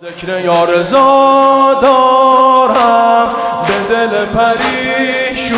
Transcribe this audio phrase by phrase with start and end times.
[0.00, 3.28] ذکر یارزا دارم
[3.66, 5.56] به دل پریشونم.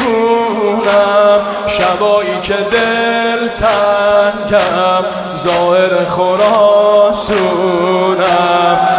[1.67, 5.05] شبایی که دل تنگم
[5.37, 7.19] ظاهر خراسونم.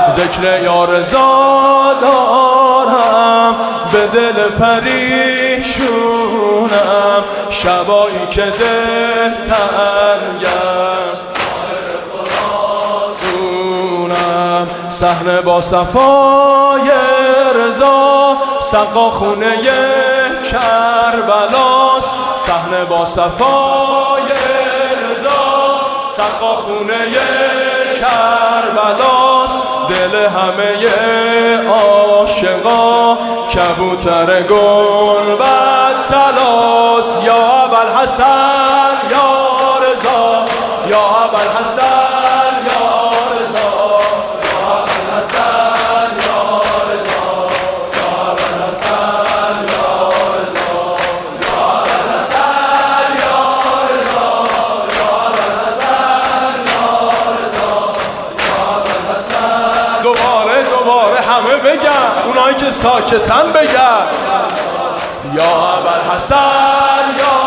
[0.09, 3.55] ذکر یارزا دارم
[3.91, 5.63] به دل پریشونم.
[7.49, 11.38] شبایی که دل تنگم
[14.89, 16.91] صحنه با صفای
[17.55, 19.57] رضا سقا خونه
[20.51, 24.31] کربلاست صحنه با صفای
[25.11, 25.29] رضا
[26.07, 27.07] سقا خونه
[27.99, 30.87] کربلاست دل همه
[31.67, 33.17] عاشقا
[33.53, 35.43] کبوتر گل و
[36.09, 40.45] تلاس یا ابل حسن یا رضا
[40.89, 41.47] یا ابل
[61.69, 64.05] بگن اونایی که ساکتن بگن
[65.33, 67.39] یا اول حسن یا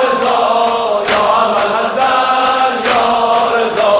[0.00, 1.02] رضا.
[1.08, 3.02] یا اول حسن یا
[3.56, 3.96] رضا.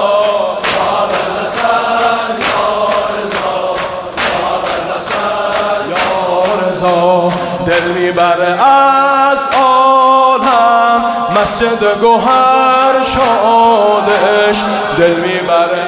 [0.73, 2.69] یا اول حسن یا
[3.17, 3.75] رضا.
[4.17, 7.31] یا اول حسن یا رضا.
[7.67, 11.05] دل می‌بره از عالم.
[11.41, 14.57] مسجد گوهر شادش.
[14.97, 15.85] دل می‌بره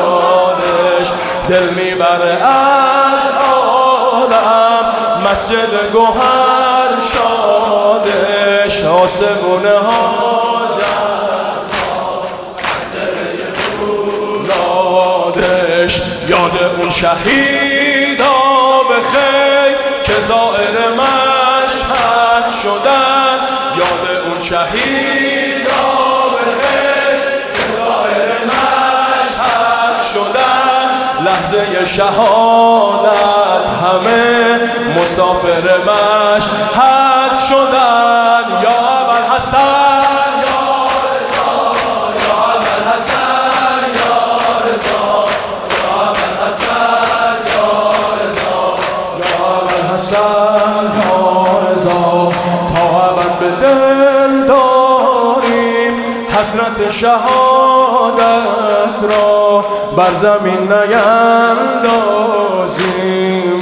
[1.48, 4.92] دل می‌بره از عالم
[5.30, 10.84] مسجد گوهر شادش آسمون حاجت
[15.36, 15.94] فولادش
[16.28, 17.93] یاد اون که
[20.28, 23.38] زائر مشهد شدن.
[23.76, 25.44] یاد اون شهید
[31.24, 34.60] لحظه شهادت همه
[34.96, 38.23] مسافر مشهد شدن.
[53.44, 55.94] به دل داریم
[56.30, 58.22] حسرت شهادت
[59.02, 59.64] را
[59.96, 61.24] بر زمین نیندازیم.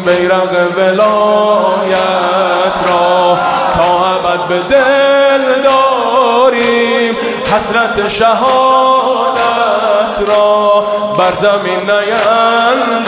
[0.06, 3.38] بیرق ولایت را
[3.74, 7.16] تا ابد به دل داریم.
[7.56, 9.38] حسرت شهادت
[10.28, 10.84] را
[11.18, 13.02] بر زمین نیندازیم.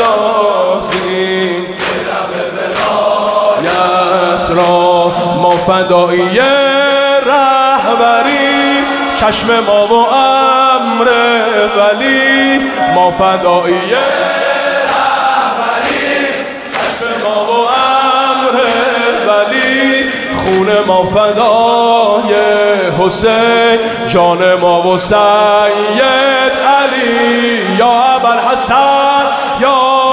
[4.51, 5.13] را
[5.43, 6.41] ما فدایی
[9.31, 11.09] چشم ما و امر
[11.77, 12.61] ولی
[12.95, 14.27] ما فدایی رهبری
[16.73, 18.61] چشم ما و امر
[20.35, 22.35] خون ما فدای
[22.99, 25.23] حسین جان ما و سید
[26.83, 29.25] علی یا ابل حسن
[29.61, 30.04] یا